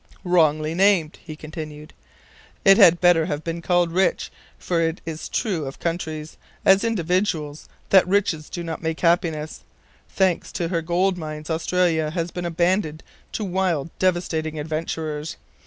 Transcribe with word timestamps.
"Wrongly 0.23 0.73
named!" 0.73 1.19
he 1.23 1.35
continued. 1.35 1.93
"It 2.65 2.77
had 2.77 2.99
better 2.99 3.27
have 3.27 3.43
been 3.43 3.61
called 3.61 3.91
rich, 3.91 4.31
for 4.57 4.81
it 4.81 4.99
is 5.05 5.29
true 5.29 5.67
of 5.67 5.77
countries, 5.77 6.37
as 6.65 6.83
individuals, 6.83 7.69
that 7.91 8.07
riches 8.07 8.49
do 8.49 8.63
not 8.63 8.81
make 8.81 9.01
happiness. 9.01 9.61
Thanks 10.09 10.51
to 10.53 10.69
her 10.69 10.81
gold 10.81 11.19
mines, 11.19 11.51
Australia 11.51 12.09
has 12.09 12.31
been 12.31 12.45
abandoned 12.45 13.03
to 13.33 13.43
wild 13.43 13.91
devastating 13.99 14.57
adventurers. 14.57 15.37